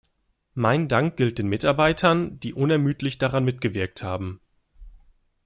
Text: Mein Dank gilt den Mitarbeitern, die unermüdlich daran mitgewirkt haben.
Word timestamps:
Mein 0.55 0.87
Dank 0.87 1.15
gilt 1.15 1.37
den 1.37 1.47
Mitarbeitern, 1.47 2.39
die 2.39 2.55
unermüdlich 2.55 3.19
daran 3.19 3.45
mitgewirkt 3.45 4.01
haben. 4.01 4.41